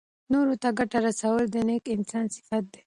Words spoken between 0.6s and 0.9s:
ته